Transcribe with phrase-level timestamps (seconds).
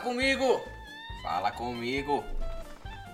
[0.00, 0.64] comigo!
[1.22, 2.24] Fala comigo!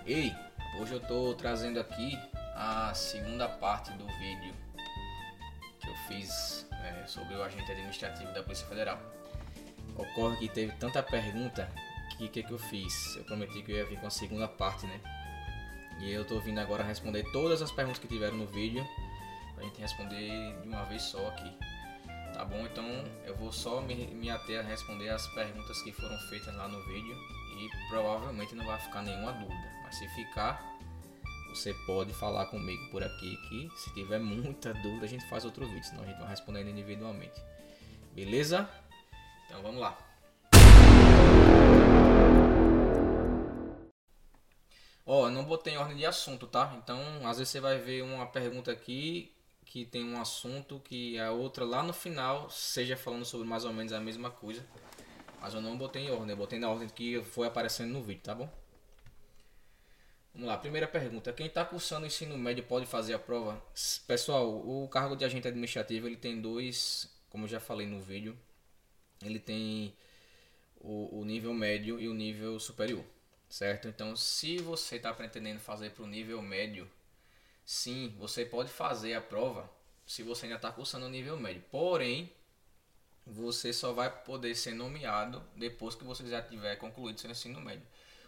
[0.07, 0.33] Ei,
[0.79, 2.17] hoje eu tô trazendo aqui
[2.55, 4.55] a segunda parte do vídeo
[5.81, 9.01] que eu fiz é, sobre o agente administrativo da Polícia Federal.
[9.97, 11.69] Ocorre que teve tanta pergunta
[12.17, 13.17] que o que, que eu fiz?
[13.17, 15.01] Eu prometi que eu ia vir com a segunda parte, né?
[15.99, 18.87] E eu tô vindo agora responder todas as perguntas que tiveram no vídeo
[19.57, 21.53] pra gente responder de uma vez só aqui.
[22.37, 22.67] Tá bom?
[22.67, 22.85] Então
[23.25, 26.83] eu vou só me, me ater a responder as perguntas que foram feitas lá no
[26.83, 27.17] vídeo
[27.57, 29.73] e provavelmente não vai ficar nenhuma dúvida.
[29.83, 30.63] Mas se ficar,
[31.49, 35.67] você pode falar comigo por aqui que se tiver muita dúvida a gente faz outro
[35.67, 37.41] vídeo, senão a gente vai respondendo individualmente.
[38.13, 38.69] Beleza?
[39.47, 39.97] Então vamos lá.
[45.07, 46.77] Ó, oh, não botei em ordem de assunto, tá?
[46.83, 49.35] Então, às vezes você vai ver uma pergunta aqui
[49.67, 53.73] que tem um assunto que a outra lá no final seja falando sobre mais ou
[53.73, 54.65] menos a mesma coisa.
[55.41, 58.23] Mas eu não botei em ordem, eu botei na ordem que foi aparecendo no vídeo,
[58.23, 58.51] tá bom?
[60.33, 61.33] Vamos lá, primeira pergunta.
[61.33, 63.63] Quem está cursando o ensino médio pode fazer a prova?
[64.07, 68.39] Pessoal, o cargo de agente administrativo ele tem dois, como eu já falei no vídeo,
[69.23, 69.95] ele tem
[70.81, 73.05] o, o nível médio e o nível superior,
[73.49, 73.89] certo?
[73.89, 76.89] Então, se você está pretendendo fazer para o nível médio,
[77.67, 79.69] Sim, você pode fazer a prova
[80.07, 81.65] se você ainda está cursando o nível médio.
[81.69, 82.33] Porém,
[83.27, 87.83] você só vai poder ser nomeado depois que você já tiver concluído seu ensino médio.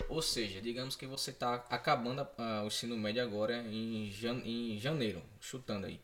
[0.09, 4.77] Ou seja, digamos que você está acabando uh, o ensino médio agora em, jan em
[4.79, 6.01] janeiro, chutando aí.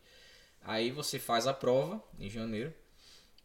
[0.63, 2.73] Aí você faz a prova em janeiro,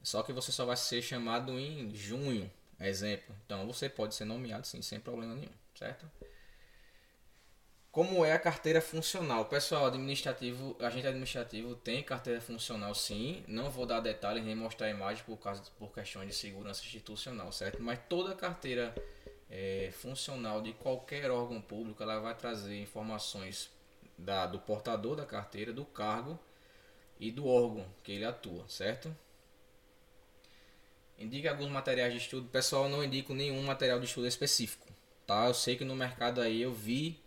[0.03, 3.35] só que você só vai ser chamado em junho, exemplo.
[3.45, 6.09] Então você pode ser nomeado sim, sem problema nenhum, certo?
[7.91, 9.45] Como é a carteira funcional?
[9.45, 13.43] Pessoal, administrativo, agente administrativo tem carteira funcional sim.
[13.47, 17.81] Não vou dar detalhes nem mostrar imagem por causa por questões de segurança institucional, certo?
[17.81, 18.93] Mas toda carteira
[19.49, 23.71] é, funcional de qualquer órgão público, ela vai trazer informações
[24.15, 26.37] da, do portador da carteira, do cargo
[27.19, 29.15] e do órgão que ele atua, certo?
[31.17, 32.47] Indica alguns materiais de estudo.
[32.49, 34.87] Pessoal, não indico nenhum material de estudo específico,
[35.25, 35.47] tá?
[35.47, 37.19] Eu sei que no mercado aí eu vi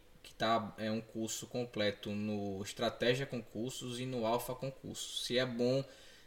[0.43, 5.25] tá é um curso completo no Estratégia Concursos e no Alfa Concursos.
[5.25, 5.85] Se é bom,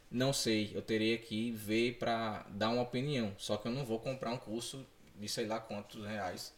[0.10, 3.36] não sei, eu teria que ver para dar uma opinião.
[3.38, 4.88] Só que eu não vou comprar um curso
[5.18, 6.54] de sei lá quantos reais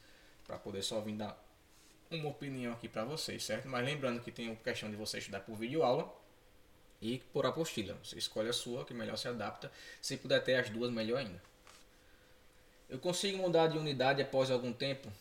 [0.46, 1.36] para poder só vir dar
[2.12, 3.68] uma opinião aqui para vocês, certo?
[3.68, 6.14] Mas lembrando que tem a questão de você estudar por vídeo aula
[7.02, 7.98] e por apostila.
[8.04, 9.72] Você escolhe a sua que melhor se adapta.
[10.00, 11.42] Se puder ter as duas, melhor ainda.
[12.88, 15.12] Eu consigo mudar de unidade após algum tempo?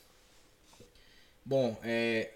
[1.46, 2.32] Bom, é,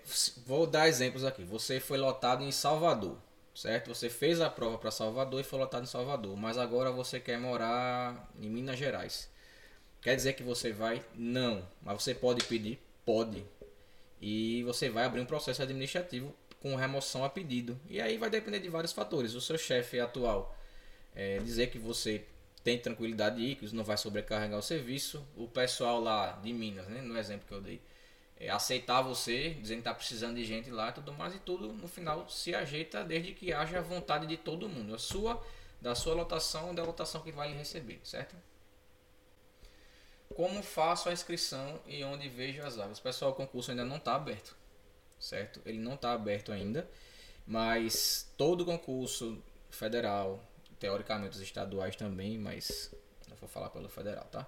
[0.46, 1.42] vou dar exemplos aqui.
[1.42, 3.18] Você foi lotado em Salvador,
[3.52, 3.88] certo?
[3.92, 7.36] Você fez a prova para Salvador e foi lotado em Salvador, mas agora você quer
[7.36, 9.28] morar em Minas Gerais.
[10.00, 11.04] Quer dizer que você vai?
[11.12, 11.66] Não.
[11.82, 12.78] Mas você pode pedir?
[13.04, 13.44] Pode.
[14.22, 17.76] E você vai abrir um processo administrativo com remoção a pedido.
[17.88, 19.34] E aí vai depender de vários fatores.
[19.34, 20.56] O seu chefe atual
[21.16, 22.24] é, dizer que você
[22.62, 25.26] tem tranquilidade de ir, que não vai sobrecarregar o serviço.
[25.36, 27.80] O pessoal lá de Minas, né, no exemplo que eu dei,
[28.40, 31.74] é, aceitar você, dizendo que está precisando de gente lá e tudo mais, e tudo
[31.74, 35.44] no final se ajeita desde que haja vontade de todo mundo, a sua,
[35.78, 38.34] da sua lotação, da lotação que vai lhe receber, certo?
[40.34, 42.98] Como faço a inscrição e onde vejo as vagas?
[42.98, 44.56] Pessoal, o concurso ainda não está aberto,
[45.18, 45.60] certo?
[45.66, 46.88] Ele não está aberto ainda,
[47.46, 50.42] mas todo concurso federal,
[50.78, 52.90] teoricamente os estaduais também, mas
[53.28, 54.46] não vou falar pelo federal, tá?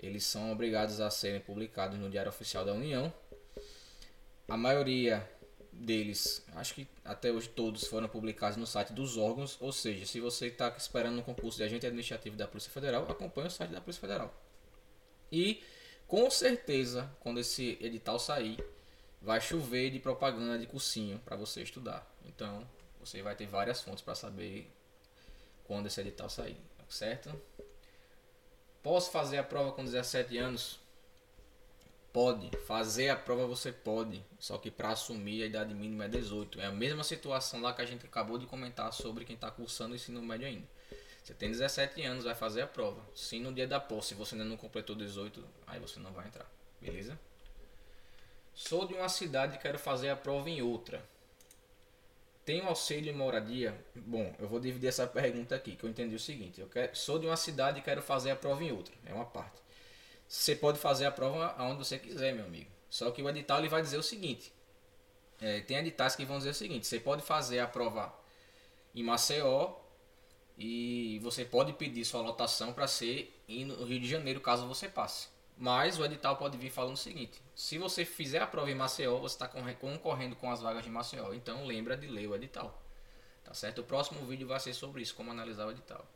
[0.00, 3.12] Eles são obrigados a serem publicados no Diário Oficial da União.
[4.48, 5.28] A maioria
[5.72, 10.20] deles, acho que até hoje todos foram publicados no site dos órgãos, ou seja, se
[10.20, 13.80] você está esperando um concurso de agente administrativo da Polícia Federal, acompanhe o site da
[13.80, 14.34] Polícia Federal.
[15.30, 15.62] E
[16.06, 18.58] com certeza, quando esse edital sair,
[19.20, 22.06] vai chover de propaganda de cursinho para você estudar.
[22.24, 22.66] Então,
[22.98, 24.72] você vai ter várias fontes para saber
[25.64, 26.56] quando esse edital sair,
[26.88, 27.30] certo?
[28.88, 30.80] Posso fazer a prova com 17 anos?
[32.10, 32.50] Pode.
[32.66, 34.24] Fazer a prova você pode.
[34.38, 36.58] Só que para assumir a idade mínima é 18.
[36.58, 39.92] É a mesma situação lá que a gente acabou de comentar sobre quem está cursando
[39.92, 40.66] o ensino médio ainda.
[41.22, 43.02] Você tem 17 anos, vai fazer a prova.
[43.14, 46.50] Se no dia da posse você ainda não completou 18, aí você não vai entrar.
[46.80, 47.20] Beleza?
[48.54, 51.04] Sou de uma cidade e quero fazer a prova em outra.
[52.48, 53.78] Tem auxílio moradia?
[53.94, 56.58] Bom, eu vou dividir essa pergunta aqui, que eu entendi o seguinte.
[56.58, 58.94] Eu quero, sou de uma cidade e quero fazer a prova em outra.
[59.04, 59.60] É uma parte.
[60.26, 62.70] Você pode fazer a prova aonde você quiser, meu amigo.
[62.88, 64.50] Só que o edital ele vai dizer o seguinte.
[65.42, 66.86] É, tem editais que vão dizer o seguinte.
[66.86, 68.18] Você pode fazer a prova
[68.94, 69.74] em Maceió
[70.56, 75.28] e você pode pedir sua lotação para ser no Rio de Janeiro, caso você passe.
[75.60, 79.18] Mas o edital pode vir falando o seguinte: se você fizer a prova em Maceió,
[79.18, 81.34] você está concorrendo com as vagas de Maceió.
[81.34, 82.80] Então lembra de ler o edital.
[83.42, 83.80] Tá certo?
[83.80, 86.06] O próximo vídeo vai ser sobre isso, como analisar o edital.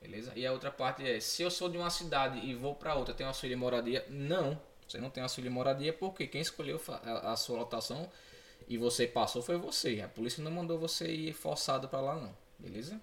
[0.00, 0.32] Beleza?
[0.36, 3.12] E a outra parte é: se eu sou de uma cidade e vou para outra,
[3.12, 4.06] tenho auxílio de moradia?
[4.08, 4.60] Não.
[4.86, 8.08] Você não tem auxílio de moradia porque quem escolheu a, sua lotação
[8.68, 10.00] e você passou foi você.
[10.00, 12.32] A polícia não mandou você ir forçado para lá, não.
[12.56, 13.00] Beleza?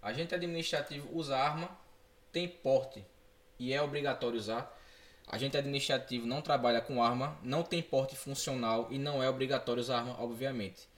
[0.00, 1.76] Agente administrativo usa arma,
[2.30, 3.04] tem porte
[3.58, 4.74] e é obrigatório usar.
[5.26, 9.98] Agente administrativo não trabalha com arma, não tem porte funcional e não é obrigatório usar
[9.98, 10.88] arma, obviamente.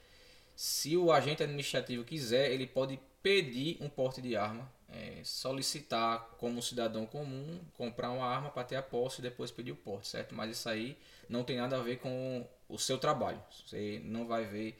[0.55, 6.61] Se o agente administrativo quiser, ele pode pedir um porte de arma, é, solicitar como
[6.61, 10.35] cidadão comum, comprar uma arma para ter a posse e depois pedir o porte, certo?
[10.35, 10.97] Mas isso aí
[11.27, 13.41] não tem nada a ver com o seu trabalho.
[13.65, 14.79] Você não vai ver,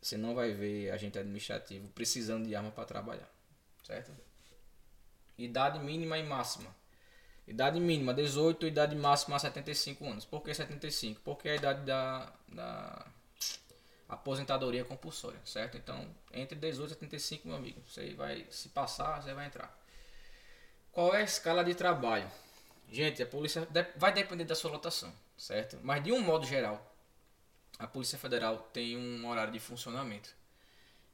[0.00, 3.30] você não vai ver agente administrativo precisando de arma para trabalhar,
[3.82, 4.12] certo?
[5.38, 6.74] Idade mínima e máxima.
[7.46, 10.24] Idade mínima 18, idade máxima 75 anos.
[10.24, 11.20] Por que 75?
[11.20, 13.06] Porque é a idade da, da
[14.08, 15.76] aposentadoria compulsória, certo?
[15.76, 19.76] Então, entre 18 e 75, meu amigo, você vai se passar, você vai entrar.
[20.90, 22.30] Qual é a escala de trabalho?
[22.90, 23.66] Gente, a polícia
[23.96, 25.78] vai depender da sua lotação, certo?
[25.82, 26.94] Mas de um modo geral,
[27.78, 30.34] a Polícia Federal tem um horário de funcionamento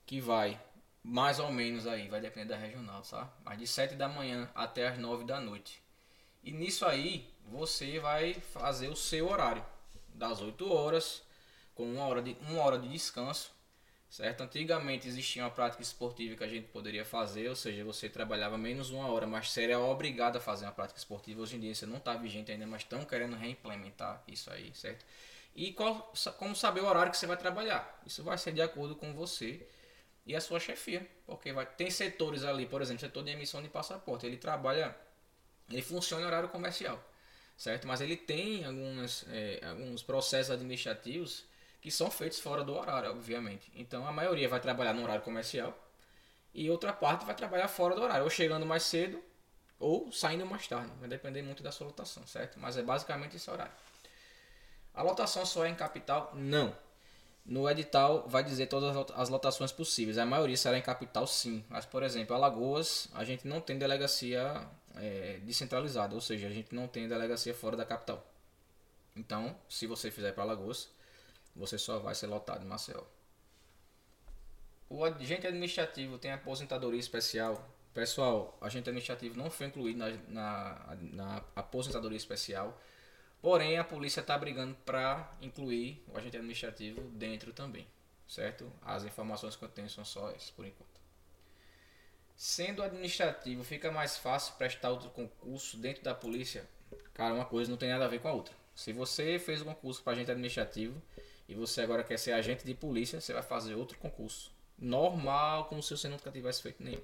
[0.06, 0.60] que vai
[1.02, 3.32] mais ou menos aí, vai depender da regional, tá?
[3.44, 5.82] Mas de 7 da manhã até as 9 da noite.
[6.44, 9.64] E nisso aí, você vai fazer o seu horário
[10.14, 11.22] das 8 horas
[11.74, 13.52] com uma hora de, uma hora de descanso,
[14.08, 14.42] certo?
[14.42, 18.90] Antigamente existia uma prática esportiva que a gente poderia fazer, ou seja, você trabalhava menos
[18.90, 21.40] uma hora, mas seria obrigado a fazer uma prática esportiva.
[21.40, 25.04] Hoje em dia isso não está vigente ainda, mas estão querendo reimplementar isso aí, certo?
[25.54, 28.00] E qual, como saber o horário que você vai trabalhar?
[28.06, 29.66] Isso vai ser de acordo com você
[30.24, 33.68] e a sua chefia, porque vai, tem setores ali, por exemplo, setor de emissão de
[33.68, 34.94] passaporte, ele trabalha,
[35.70, 37.02] ele funciona em horário comercial,
[37.56, 37.86] certo?
[37.86, 41.44] Mas ele tem algumas, é, alguns processos administrativos
[41.80, 43.70] que são feitos fora do horário, obviamente.
[43.74, 45.76] Então a maioria vai trabalhar no horário comercial
[46.54, 49.22] e outra parte vai trabalhar fora do horário, ou chegando mais cedo
[49.80, 50.92] ou saindo mais tarde.
[51.00, 52.58] Vai depender muito da sua lotação, certo?
[52.60, 53.72] Mas é basicamente esse horário.
[54.94, 56.30] A lotação só é em capital?
[56.34, 56.76] Não.
[57.44, 60.16] No edital vai dizer todas as lotações possíveis.
[60.16, 61.64] A maioria será em capital, sim.
[61.68, 64.64] Mas, por exemplo, Alagoas, a gente não tem delegacia
[64.96, 68.24] é, descentralizada, ou seja, a gente não tem delegacia fora da capital.
[69.16, 70.88] Então, se você fizer para Alagoas,
[71.54, 73.02] você só vai ser lotado em Maceió.
[74.88, 77.68] O agente administrativo tem aposentadoria especial.
[77.94, 82.78] Pessoal, agente administrativo não foi incluído na, na, na aposentadoria especial.
[83.42, 87.88] Porém, a polícia está brigando para incluir o agente administrativo dentro também.
[88.28, 88.72] Certo?
[88.80, 91.02] As informações que eu tenho são só essas por enquanto.
[92.36, 96.66] Sendo administrativo, fica mais fácil prestar outro concurso dentro da polícia?
[97.12, 98.54] Cara, uma coisa não tem nada a ver com a outra.
[98.74, 101.02] Se você fez um concurso para agente administrativo
[101.48, 104.52] e você agora quer ser agente de polícia, você vai fazer outro concurso.
[104.78, 107.02] Normal, como se você nunca tivesse feito nenhum.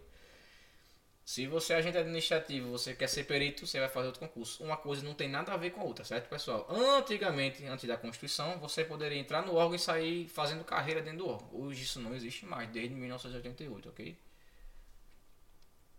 [1.28, 4.64] Se você é agente administrativo, você quer ser perito, você vai fazer outro concurso.
[4.64, 6.66] Uma coisa não tem nada a ver com a outra, certo, pessoal?
[6.70, 11.28] Antigamente, antes da Constituição, você poderia entrar no órgão e sair fazendo carreira dentro do
[11.28, 11.50] órgão.
[11.52, 14.16] Hoje isso não existe mais, desde 1988, ok?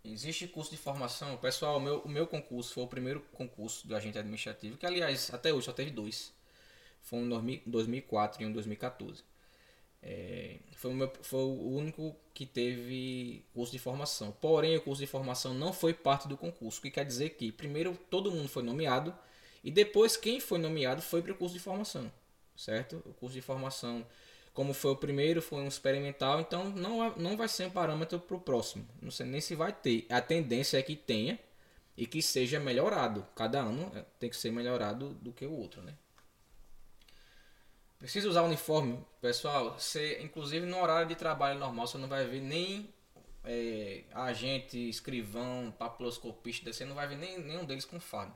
[0.04, 1.38] Existe curso de formação.
[1.38, 5.32] Pessoal, o meu, o meu concurso foi o primeiro concurso do agente administrativo, que aliás,
[5.32, 6.34] até hoje só teve dois.
[7.04, 9.24] Foi um em 2004 e um em 2014.
[10.02, 14.32] É, foi, o meu, foi o único que teve curso de formação.
[14.40, 16.80] Porém, o curso de formação não foi parte do concurso.
[16.80, 19.14] O que quer dizer que, primeiro, todo mundo foi nomeado
[19.64, 22.12] e depois, quem foi nomeado foi para o curso de formação.
[22.56, 23.02] Certo?
[23.06, 24.06] O curso de formação,
[24.54, 28.36] como foi o primeiro, foi um experimental, então não, não vai ser um parâmetro para
[28.36, 28.86] o próximo.
[29.02, 30.06] Não sei nem se vai ter.
[30.10, 31.40] A tendência é que tenha
[31.96, 33.26] e que seja melhorado.
[33.36, 35.94] Cada ano é, tem que ser melhorado do que o outro, né?
[38.00, 39.78] Precisa usar uniforme, pessoal.
[39.78, 42.94] Você, inclusive no horário de trabalho normal, você não vai ver nem
[43.44, 48.34] é, agente, escrivão, papiloscopista, você não vai ver nem, nenhum deles com fardo.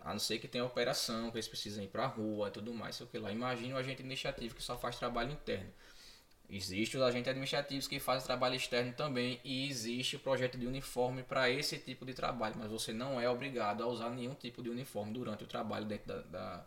[0.00, 2.96] A não ser que tenha operação, que eles precisam ir pra rua e tudo mais,
[2.96, 3.30] sei o que lá.
[3.30, 5.72] Imagine o agente administrativo que só faz trabalho interno.
[6.50, 11.22] Existe os agentes administrativos que fazem trabalho externo também e existe o projeto de uniforme
[11.22, 14.68] para esse tipo de trabalho, mas você não é obrigado a usar nenhum tipo de
[14.68, 16.66] uniforme durante o trabalho dentro da, da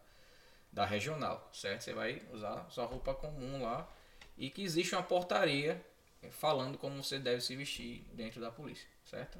[0.71, 1.81] da regional, certo?
[1.81, 3.89] Você vai usar sua roupa comum lá
[4.37, 5.83] e que existe uma portaria
[6.31, 9.37] falando como você deve se vestir dentro da polícia, certo?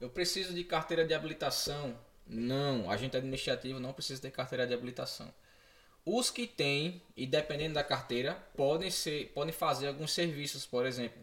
[0.00, 1.98] Eu preciso de carteira de habilitação?
[2.26, 5.32] Não, agente administrativo não precisa ter carteira de habilitação.
[6.04, 11.20] Os que têm, e dependendo da carteira, podem ser, podem fazer alguns serviços, por exemplo,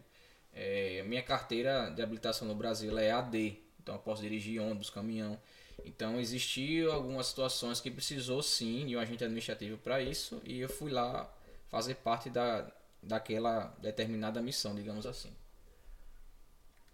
[0.52, 5.40] é, minha carteira de habilitação no Brasil é AD, Então eu posso dirigir ônibus, caminhão.
[5.84, 10.68] Então existiam algumas situações que precisou sim de um agente administrativo para isso e eu
[10.68, 11.30] fui lá
[11.68, 12.66] fazer parte da,
[13.02, 15.34] daquela determinada missão, digamos assim.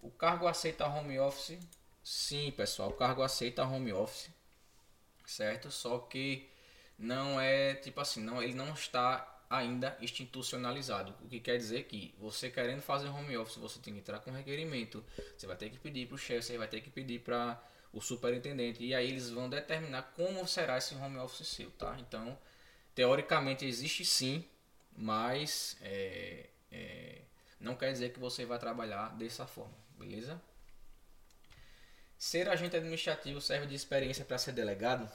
[0.03, 1.59] O cargo aceita home office?
[2.03, 4.31] Sim, pessoal, o cargo aceita home office,
[5.27, 5.71] certo?
[5.71, 6.49] Só que
[6.99, 11.15] não é tipo assim, não, ele não está ainda institucionalizado.
[11.23, 14.31] O que quer dizer que você querendo fazer home office, você tem que entrar com
[14.31, 15.05] requerimento,
[15.37, 18.01] você vai ter que pedir para o chefe, você vai ter que pedir para o
[18.01, 21.97] superintendente e aí eles vão determinar como será esse home office seu, tá?
[21.99, 22.39] Então,
[22.95, 24.45] teoricamente existe sim,
[24.97, 27.19] mas é, é,
[27.59, 30.41] não quer dizer que você vai trabalhar dessa forma, beleza?
[32.19, 35.11] Ser agente administrativo serve de experiência para ser delegado?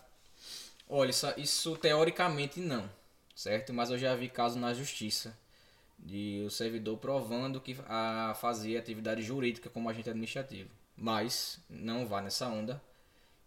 [0.89, 2.89] Olha, isso, isso, teoricamente não,
[3.35, 3.73] certo?
[3.73, 5.37] Mas eu já vi casos na justiça
[5.97, 10.69] de o servidor provando que a, fazia atividade jurídica como agente administrativo.
[10.97, 12.81] Mas não vá nessa onda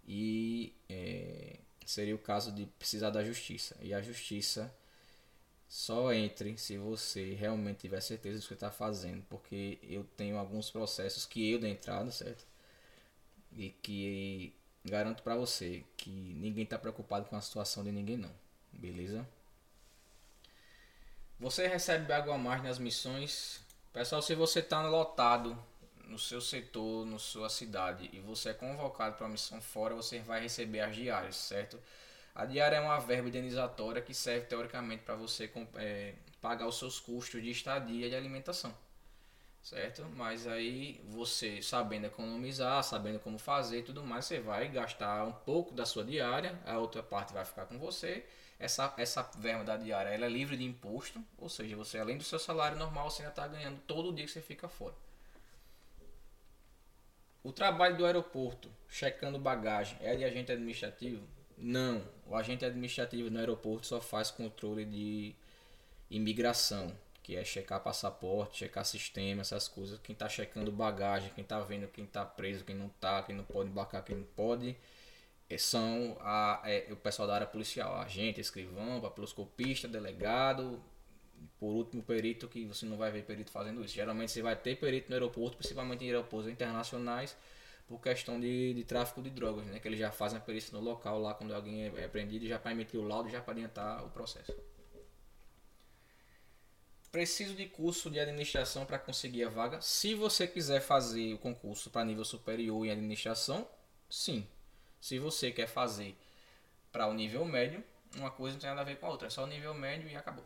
[0.06, 3.76] e é, seria o caso de precisar da justiça.
[3.80, 4.72] E a justiça
[5.68, 10.70] só entre se você realmente tiver certeza do que está fazendo, porque eu tenho alguns
[10.70, 12.46] processos que eu dei entrada, certo?
[13.56, 18.32] E que garanto para você que ninguém está preocupado com a situação de ninguém não,
[18.72, 19.26] beleza?
[21.38, 23.60] Você recebe água a mais nas missões.
[23.92, 25.56] Pessoal, se você está lotado
[26.08, 30.18] no seu setor, na sua cidade e você é convocado para uma missão fora, você
[30.20, 31.78] vai receber as diárias, certo?
[32.34, 37.00] A diária é uma verba indenizatória que serve teoricamente para você é, pagar os seus
[37.00, 38.74] custos de estadia e de alimentação.
[39.60, 40.04] Certo?
[40.16, 45.32] Mas aí você sabendo economizar, sabendo como fazer e tudo mais, você vai gastar um
[45.32, 48.24] pouco da sua diária, a outra parte vai ficar com você.
[48.58, 52.24] Essa, essa verba da diária ela é livre de imposto, ou seja, você além do
[52.24, 54.94] seu salário normal, você ainda está ganhando todo dia que você fica fora.
[57.48, 61.26] O trabalho do aeroporto, checando bagagem, é de agente administrativo?
[61.56, 65.34] Não, o agente administrativo no aeroporto só faz controle de
[66.10, 69.98] imigração, que é checar passaporte, checar sistema, essas coisas.
[70.00, 73.44] Quem está checando bagagem, quem está vendo quem está preso, quem não está, quem não
[73.44, 74.76] pode embarcar, quem não pode,
[75.48, 80.78] é, são a, é, o pessoal da área policial, agente, escrivão, papiloscopista, delegado,
[81.58, 83.94] por último perito, que você não vai ver perito fazendo isso.
[83.94, 87.36] Geralmente você vai ter perito no aeroporto, principalmente em aeroportos internacionais,
[87.86, 89.78] por questão de, de tráfico de drogas, né?
[89.78, 92.58] Que eles já fazem a perícia no local lá quando alguém é, é prendido, já
[92.58, 94.54] para emitir o laudo, já para adiantar o processo.
[97.10, 99.80] Preciso de curso de administração para conseguir a vaga.
[99.80, 103.66] Se você quiser fazer o concurso para nível superior em administração,
[104.10, 104.46] sim.
[105.00, 106.14] Se você quer fazer
[106.92, 107.82] para o nível médio,
[108.16, 110.08] uma coisa não tem nada a ver com a outra, é só o nível médio
[110.08, 110.44] e acabou.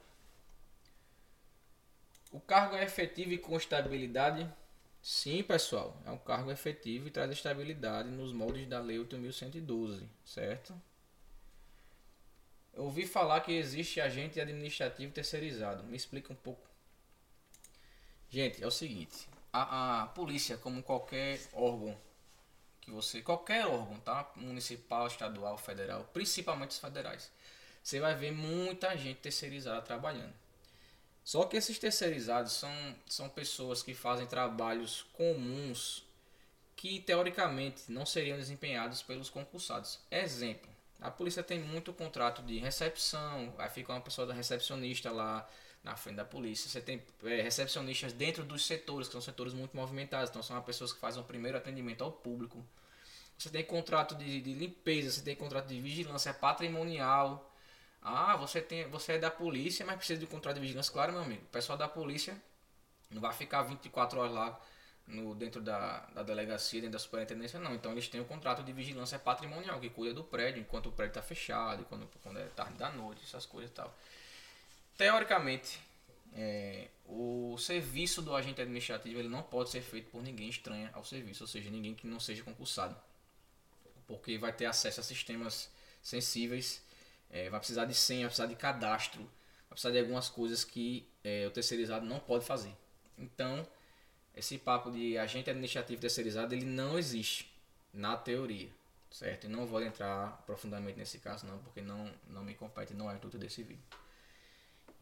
[2.33, 4.51] O cargo é efetivo e com estabilidade
[5.03, 10.81] Sim, pessoal, é um cargo efetivo e traz estabilidade nos moldes da Lei 8.112, certo?
[12.73, 15.83] Eu ouvi falar que existe agente administrativo terceirizado.
[15.83, 16.65] Me explica um pouco.
[18.31, 21.99] Gente, é o seguinte: a, a polícia, como qualquer órgão
[22.81, 24.31] que você, qualquer órgão, tá?
[24.37, 27.31] Municipal, estadual, federal, principalmente os federais,
[27.83, 30.42] você vai ver muita gente terceirizada trabalhando.
[31.25, 36.05] Só que esses terceirizados são, são pessoas que fazem trabalhos comuns
[36.75, 40.01] que teoricamente não seriam desempenhados pelos concursados.
[40.11, 40.69] Exemplo,
[41.01, 45.49] a polícia tem muito contrato de recepção, aí fica uma pessoa da recepcionista lá
[45.83, 46.69] na frente da polícia.
[46.69, 50.65] Você tem é, recepcionistas dentro dos setores, que são setores muito movimentados, então são as
[50.65, 52.65] pessoas que fazem o primeiro atendimento ao público.
[53.39, 57.52] Você tem contrato de, de limpeza, você tem contrato de vigilância patrimonial,
[58.03, 60.93] ah, você, tem, você é da polícia, mas precisa de um contrato de vigilância.
[60.93, 61.43] Claro, meu amigo.
[61.43, 62.37] O pessoal da polícia
[63.11, 64.61] não vai ficar 24 horas lá
[65.07, 67.75] no, dentro da, da delegacia, dentro da superintendência, não.
[67.75, 71.13] Então eles têm um contrato de vigilância patrimonial, que cuida do prédio enquanto o prédio
[71.13, 73.97] está fechado, quando, quando é tarde da noite, essas coisas e tal.
[74.97, 75.79] Teoricamente,
[76.35, 81.05] é, o serviço do agente administrativo ele não pode ser feito por ninguém estranho ao
[81.05, 82.97] serviço, ou seja, ninguém que não seja concursado.
[84.09, 85.71] Porque vai ter acesso a sistemas
[86.03, 86.83] sensíveis
[87.33, 91.09] é, vai precisar de senha, vai precisar de cadastro, vai precisar de algumas coisas que
[91.25, 92.77] é, o terceirizado não pode fazer.
[93.19, 93.67] Então,
[94.37, 97.51] esse papo de agente administrativo terceirizado ele não existe
[97.93, 98.69] na teoria,
[99.11, 99.45] certo?
[99.45, 103.15] E não vou entrar profundamente nesse caso não, porque não, não me compete, não é
[103.15, 103.83] o intuito desse vídeo.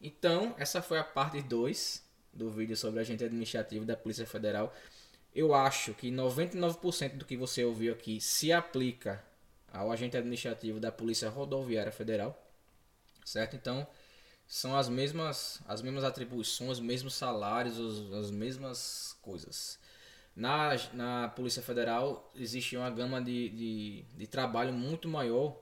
[0.01, 4.73] Então, essa foi a parte 2 do vídeo sobre agente administrativo da Polícia Federal.
[5.33, 9.23] Eu acho que 99% do que você ouviu aqui se aplica
[9.71, 12.37] ao agente administrativo da Polícia Rodoviária Federal,
[13.25, 13.55] certo?
[13.55, 13.87] Então,
[14.47, 19.79] são as mesmas, as mesmas atribuições, os mesmos salários, os, as mesmas coisas.
[20.35, 25.57] Na, na Polícia Federal existe uma gama de, de, de trabalho muito maior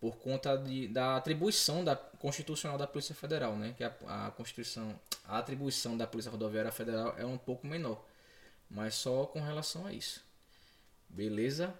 [0.00, 3.74] por conta de, da atribuição da constitucional da Polícia Federal, né?
[3.76, 8.02] Que a, a constituição, a atribuição da Polícia Rodoviária Federal é um pouco menor,
[8.70, 10.24] mas só com relação a isso.
[11.08, 11.74] Beleza?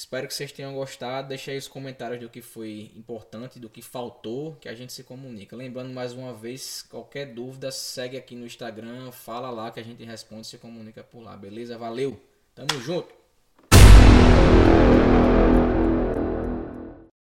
[0.00, 1.28] Espero que vocês tenham gostado.
[1.28, 5.04] Deixe aí os comentários do que foi importante, do que faltou, que a gente se
[5.04, 5.54] comunica.
[5.54, 10.02] Lembrando mais uma vez, qualquer dúvida, segue aqui no Instagram, fala lá que a gente
[10.02, 11.36] responde, se comunica por lá.
[11.36, 11.76] Beleza?
[11.76, 12.18] Valeu.
[12.54, 13.19] Tamo junto.